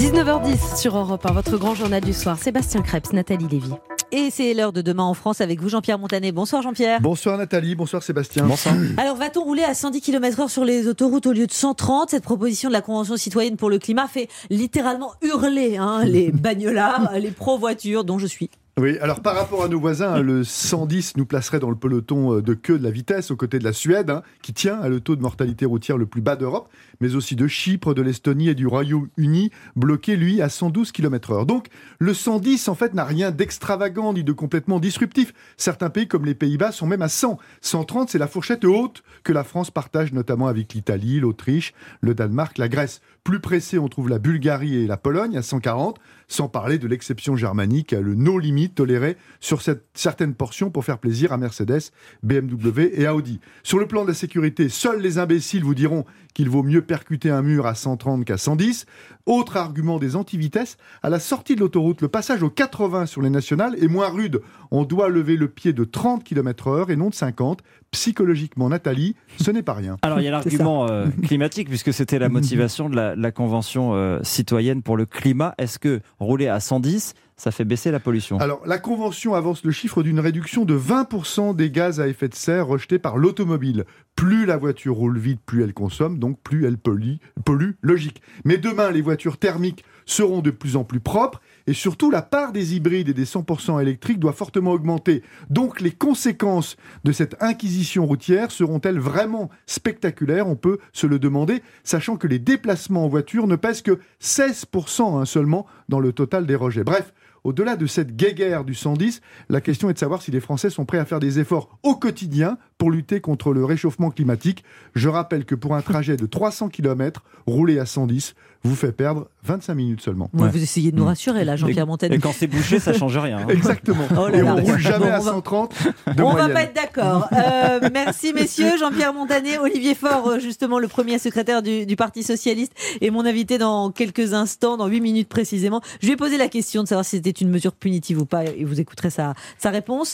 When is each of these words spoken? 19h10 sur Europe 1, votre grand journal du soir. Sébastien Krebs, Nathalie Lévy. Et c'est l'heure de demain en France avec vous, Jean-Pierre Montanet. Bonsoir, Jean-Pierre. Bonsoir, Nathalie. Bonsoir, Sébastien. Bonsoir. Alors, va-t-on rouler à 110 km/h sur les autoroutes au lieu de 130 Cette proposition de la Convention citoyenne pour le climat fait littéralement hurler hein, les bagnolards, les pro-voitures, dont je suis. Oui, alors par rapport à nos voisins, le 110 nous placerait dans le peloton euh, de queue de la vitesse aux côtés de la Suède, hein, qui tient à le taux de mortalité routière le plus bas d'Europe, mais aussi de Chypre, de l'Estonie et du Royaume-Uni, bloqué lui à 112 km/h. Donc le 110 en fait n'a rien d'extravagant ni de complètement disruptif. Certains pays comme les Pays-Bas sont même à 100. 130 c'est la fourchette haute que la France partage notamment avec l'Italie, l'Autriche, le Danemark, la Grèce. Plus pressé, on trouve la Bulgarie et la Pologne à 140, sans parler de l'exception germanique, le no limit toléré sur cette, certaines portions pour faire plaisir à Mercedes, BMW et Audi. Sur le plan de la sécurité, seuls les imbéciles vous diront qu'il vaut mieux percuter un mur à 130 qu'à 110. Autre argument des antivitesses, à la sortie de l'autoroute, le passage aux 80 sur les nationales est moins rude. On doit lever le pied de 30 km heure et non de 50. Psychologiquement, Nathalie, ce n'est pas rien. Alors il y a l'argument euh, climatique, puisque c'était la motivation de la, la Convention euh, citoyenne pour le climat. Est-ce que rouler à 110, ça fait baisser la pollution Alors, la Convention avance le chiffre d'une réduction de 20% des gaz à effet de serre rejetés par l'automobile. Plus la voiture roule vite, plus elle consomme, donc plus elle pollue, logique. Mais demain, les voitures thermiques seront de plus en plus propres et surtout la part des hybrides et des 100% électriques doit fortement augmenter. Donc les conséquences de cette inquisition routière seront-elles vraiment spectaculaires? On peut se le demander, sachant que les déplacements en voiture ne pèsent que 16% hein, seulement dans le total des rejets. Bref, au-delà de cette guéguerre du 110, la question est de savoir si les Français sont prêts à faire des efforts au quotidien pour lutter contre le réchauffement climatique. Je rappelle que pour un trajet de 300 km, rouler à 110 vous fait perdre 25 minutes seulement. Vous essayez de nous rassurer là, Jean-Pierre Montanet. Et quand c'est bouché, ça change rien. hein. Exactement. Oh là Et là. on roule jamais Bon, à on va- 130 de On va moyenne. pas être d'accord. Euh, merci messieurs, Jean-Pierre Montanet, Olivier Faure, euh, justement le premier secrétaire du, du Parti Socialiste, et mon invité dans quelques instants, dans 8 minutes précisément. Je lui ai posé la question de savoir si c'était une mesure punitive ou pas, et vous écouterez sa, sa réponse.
19h10 0.00 0.76
sur 0.76 0.96
Europe 0.96 1.26
1, 1.26 1.32
votre 1.32 1.56
grand 1.58 1.74
journal 1.74 2.00
du 2.00 2.12
soir. 2.12 2.38
Sébastien 2.38 2.82
Krebs, 2.82 3.12
Nathalie 3.12 3.48
Lévy. 3.48 3.70
Et 4.12 4.30
c'est 4.30 4.54
l'heure 4.54 4.72
de 4.72 4.82
demain 4.82 5.04
en 5.04 5.14
France 5.14 5.40
avec 5.40 5.60
vous, 5.60 5.68
Jean-Pierre 5.68 5.98
Montanet. 5.98 6.32
Bonsoir, 6.32 6.62
Jean-Pierre. 6.62 7.00
Bonsoir, 7.00 7.38
Nathalie. 7.38 7.76
Bonsoir, 7.76 8.02
Sébastien. 8.02 8.44
Bonsoir. 8.46 8.74
Alors, 8.96 9.16
va-t-on 9.16 9.44
rouler 9.44 9.62
à 9.62 9.74
110 9.74 10.00
km/h 10.00 10.48
sur 10.48 10.64
les 10.64 10.88
autoroutes 10.88 11.26
au 11.26 11.32
lieu 11.32 11.46
de 11.46 11.52
130 11.52 12.10
Cette 12.10 12.24
proposition 12.24 12.68
de 12.68 12.72
la 12.72 12.80
Convention 12.80 13.16
citoyenne 13.16 13.56
pour 13.56 13.70
le 13.70 13.78
climat 13.78 14.08
fait 14.08 14.28
littéralement 14.48 15.12
hurler 15.22 15.76
hein, 15.76 16.04
les 16.04 16.32
bagnolards, 16.32 17.12
les 17.18 17.30
pro-voitures, 17.30 18.04
dont 18.04 18.18
je 18.18 18.26
suis. 18.26 18.50
Oui, 18.78 18.98
alors 19.00 19.20
par 19.20 19.34
rapport 19.34 19.64
à 19.64 19.68
nos 19.68 19.80
voisins, 19.80 20.22
le 20.22 20.44
110 20.44 21.16
nous 21.16 21.26
placerait 21.26 21.58
dans 21.58 21.70
le 21.70 21.76
peloton 21.76 22.36
euh, 22.36 22.40
de 22.40 22.54
queue 22.54 22.78
de 22.78 22.84
la 22.84 22.90
vitesse 22.90 23.30
aux 23.30 23.36
côtés 23.36 23.58
de 23.58 23.64
la 23.64 23.72
Suède, 23.72 24.10
hein, 24.10 24.22
qui 24.42 24.54
tient 24.54 24.80
à 24.80 24.88
le 24.88 25.00
taux 25.00 25.16
de 25.16 25.20
mortalité 25.20 25.66
routière 25.66 25.98
le 25.98 26.06
plus 26.06 26.22
bas 26.22 26.36
d'Europe, 26.36 26.70
mais 27.00 27.14
aussi 27.14 27.36
de 27.36 27.46
Chypre, 27.46 27.94
de 27.94 28.00
l'Estonie 28.00 28.48
et 28.48 28.54
du 28.54 28.66
Royaume-Uni, 28.66 29.50
bloqué 29.74 30.16
lui 30.16 30.40
à 30.40 30.48
112 30.48 30.92
km/h. 30.92 31.46
Donc 31.46 31.66
le 31.98 32.14
110 32.14 32.68
en 32.68 32.74
fait 32.74 32.94
n'a 32.94 33.04
rien 33.04 33.32
d'extravagant 33.32 34.14
ni 34.14 34.24
de 34.24 34.32
complètement 34.32 34.78
disruptif. 34.78 35.34
Certains 35.56 35.90
pays 35.90 36.06
comme 36.06 36.24
les 36.24 36.34
Pays-Bas 36.34 36.72
sont 36.72 36.86
même 36.86 37.02
à 37.02 37.08
100. 37.08 37.38
130 37.60 38.08
c'est 38.08 38.18
la 38.18 38.28
fourchette 38.28 38.64
haute 38.64 39.02
que 39.24 39.32
la 39.32 39.44
France 39.44 39.70
partage 39.70 40.12
notamment 40.12 40.46
avec 40.46 40.72
l'Italie, 40.72 41.20
l'Autriche, 41.20 41.74
le 42.00 42.14
Danemark, 42.14 42.56
la 42.56 42.68
Grèce. 42.68 43.02
Plus 43.24 43.40
pressé, 43.40 43.78
on 43.78 43.88
trouve 43.88 44.08
la 44.08 44.18
Bulgarie 44.18 44.76
et 44.76 44.86
la 44.86 44.96
Pologne 44.96 45.36
à 45.36 45.42
140, 45.42 45.98
sans 46.28 46.48
parler 46.48 46.78
de 46.78 46.88
l'exception 46.88 47.36
germanique, 47.36 47.90
le 47.90 48.14
no 48.14 48.38
limit 48.38 48.69
toléré 48.70 49.16
sur 49.40 49.62
cette, 49.62 49.84
certaines 49.94 50.34
portions 50.34 50.70
pour 50.70 50.84
faire 50.84 50.98
plaisir 50.98 51.32
à 51.32 51.36
Mercedes, 51.36 51.90
BMW 52.22 52.90
et 52.92 53.08
Audi. 53.08 53.40
Sur 53.62 53.78
le 53.78 53.86
plan 53.86 54.02
de 54.02 54.08
la 54.08 54.14
sécurité, 54.14 54.68
seuls 54.68 55.00
les 55.00 55.18
imbéciles 55.18 55.64
vous 55.64 55.74
diront 55.74 56.04
qu'il 56.34 56.48
vaut 56.48 56.62
mieux 56.62 56.82
percuter 56.82 57.30
un 57.30 57.42
mur 57.42 57.66
à 57.66 57.74
130 57.74 58.24
qu'à 58.24 58.38
110. 58.38 58.86
Autre 59.26 59.56
argument 59.56 59.98
des 59.98 60.16
antivitesses, 60.16 60.76
à 61.02 61.10
la 61.10 61.20
sortie 61.20 61.54
de 61.54 61.60
l'autoroute, 61.60 62.00
le 62.00 62.08
passage 62.08 62.42
aux 62.42 62.50
80 62.50 63.06
sur 63.06 63.22
les 63.22 63.30
nationales 63.30 63.76
est 63.82 63.88
moins 63.88 64.08
rude. 64.08 64.40
On 64.70 64.84
doit 64.84 65.08
lever 65.08 65.36
le 65.36 65.48
pied 65.48 65.72
de 65.72 65.84
30 65.84 66.24
km 66.24 66.68
heure 66.68 66.90
et 66.90 66.96
non 66.96 67.10
de 67.10 67.14
50. 67.14 67.60
Psychologiquement, 67.90 68.68
Nathalie, 68.68 69.16
ce 69.40 69.50
n'est 69.50 69.62
pas 69.62 69.74
rien. 69.74 69.96
Alors 70.02 70.20
il 70.20 70.24
y 70.24 70.28
a 70.28 70.30
l'argument 70.30 70.88
euh, 70.88 71.06
climatique, 71.22 71.68
puisque 71.68 71.92
c'était 71.92 72.18
la 72.18 72.28
motivation 72.30 72.88
de 72.88 72.96
la, 72.96 73.16
la 73.16 73.32
Convention 73.32 73.94
euh, 73.94 74.20
citoyenne 74.22 74.82
pour 74.82 74.96
le 74.96 75.06
climat. 75.06 75.54
Est-ce 75.58 75.78
que 75.78 76.00
rouler 76.18 76.48
à 76.48 76.60
110, 76.60 77.14
ça 77.40 77.52
fait 77.52 77.64
baisser 77.64 77.90
la 77.90 78.00
pollution 78.00 78.38
Alors, 78.38 78.60
la 78.66 78.78
Convention 78.78 79.34
avance 79.34 79.64
le 79.64 79.70
chiffre 79.70 80.02
d'une 80.02 80.20
réduction 80.20 80.66
de 80.66 80.78
20% 80.78 81.56
des 81.56 81.70
gaz 81.70 81.98
à 81.98 82.06
effet 82.06 82.28
de 82.28 82.34
serre 82.34 82.66
rejetés 82.66 82.98
par 82.98 83.16
l'automobile. 83.16 83.86
Plus 84.14 84.44
la 84.44 84.58
voiture 84.58 84.96
roule 84.96 85.18
vite, 85.18 85.40
plus 85.46 85.64
elle 85.64 85.72
consomme, 85.72 86.18
donc 86.18 86.38
plus 86.42 86.66
elle 86.66 86.76
pollue, 86.76 87.70
logique. 87.80 88.20
Mais 88.44 88.58
demain, 88.58 88.90
les 88.90 89.00
voitures 89.00 89.38
thermiques 89.38 89.86
seront 90.04 90.42
de 90.42 90.50
plus 90.50 90.76
en 90.76 90.84
plus 90.84 91.00
propres 91.00 91.40
et 91.66 91.72
surtout 91.72 92.10
la 92.10 92.20
part 92.20 92.52
des 92.52 92.74
hybrides 92.76 93.08
et 93.08 93.14
des 93.14 93.24
100% 93.24 93.80
électriques 93.80 94.18
doit 94.18 94.34
fortement 94.34 94.72
augmenter. 94.72 95.22
Donc 95.48 95.80
les 95.80 95.92
conséquences 95.92 96.76
de 97.04 97.12
cette 97.12 97.42
inquisition 97.42 98.04
routière 98.04 98.50
seront-elles 98.50 98.98
vraiment 98.98 99.48
spectaculaires? 99.64 100.46
On 100.46 100.56
peut 100.56 100.78
se 100.92 101.06
le 101.06 101.18
demander, 101.18 101.62
sachant 101.84 102.18
que 102.18 102.26
les 102.26 102.38
déplacements 102.38 103.06
en 103.06 103.08
voiture 103.08 103.46
ne 103.46 103.56
pèsent 103.56 103.82
que 103.82 103.98
16% 104.20 105.20
hein, 105.20 105.24
seulement 105.24 105.64
dans 105.88 106.00
le 106.00 106.12
total 106.12 106.44
des 106.44 106.56
rejets. 106.56 106.84
Bref, 106.84 107.14
au-delà 107.44 107.76
de 107.76 107.86
cette 107.86 108.16
guéguerre 108.16 108.64
du 108.64 108.74
110, 108.74 109.20
la 109.48 109.60
question 109.60 109.90
est 109.90 109.94
de 109.94 109.98
savoir 109.98 110.22
si 110.22 110.30
les 110.30 110.40
Français 110.40 110.70
sont 110.70 110.84
prêts 110.84 110.98
à 110.98 111.04
faire 111.04 111.20
des 111.20 111.38
efforts 111.38 111.78
au 111.82 111.94
quotidien 111.96 112.58
pour 112.80 112.90
lutter 112.90 113.20
contre 113.20 113.52
le 113.52 113.62
réchauffement 113.64 114.10
climatique. 114.10 114.64
Je 114.94 115.08
rappelle 115.10 115.44
que 115.44 115.54
pour 115.54 115.74
un 115.76 115.82
trajet 115.82 116.16
de 116.16 116.24
300 116.24 116.70
km, 116.70 117.22
rouler 117.46 117.78
à 117.78 117.84
110 117.84 118.34
vous 118.62 118.74
fait 118.74 118.92
perdre 118.92 119.28
25 119.44 119.74
minutes 119.74 120.00
seulement. 120.02 120.28
Vous 120.34 120.62
essayez 120.62 120.92
de 120.92 120.96
nous 120.96 121.06
rassurer 121.06 121.44
là, 121.46 121.56
Jean-Pierre 121.56 121.86
Montanet. 121.86 122.16
Et 122.16 122.18
quand 122.18 122.32
c'est 122.34 122.46
bouché, 122.46 122.78
ça 122.78 122.92
change 122.92 123.16
rien. 123.16 123.38
hein. 123.38 123.46
Exactement. 123.48 124.04
Oh 124.18 124.28
là 124.28 124.36
Et 124.36 124.42
là. 124.42 124.54
on 124.54 124.62
roule 124.62 124.78
jamais 124.78 125.06
Bon, 125.06 125.12
à 125.12 125.18
on 125.18 125.22
va- 125.22 125.30
130 125.32 125.74
de 126.14 126.22
On 126.22 126.26
va 126.26 126.32
moyenne. 126.32 126.52
pas 126.52 126.62
être 126.64 126.74
d'accord. 126.74 127.28
Euh, 127.32 127.88
merci 127.92 128.34
messieurs, 128.34 128.76
Jean-Pierre 128.78 129.14
Montanet, 129.14 129.56
Olivier 129.58 129.94
Faure, 129.94 130.28
euh, 130.28 130.38
justement 130.40 130.78
le 130.78 130.88
premier 130.88 131.18
secrétaire 131.18 131.62
du, 131.62 131.86
du 131.86 131.96
Parti 131.96 132.22
Socialiste, 132.22 132.72
et 133.00 133.10
mon 133.10 133.24
invité 133.24 133.56
dans 133.56 133.90
quelques 133.90 134.34
instants, 134.34 134.76
dans 134.76 134.88
8 134.88 135.00
minutes 135.00 135.28
précisément. 135.30 135.80
Je 136.02 136.06
lui 136.08 136.12
ai 136.12 136.16
posé 136.16 136.36
la 136.36 136.48
question 136.48 136.82
de 136.82 136.88
savoir 136.88 137.04
si 137.06 137.16
c'était 137.16 137.30
une 137.30 137.48
mesure 137.50 137.72
punitive 137.72 138.20
ou 138.20 138.26
pas, 138.26 138.44
et 138.44 138.64
vous 138.64 138.78
écouterez 138.78 139.08
sa, 139.10 139.32
sa 139.58 139.70
réponse. 139.70 140.08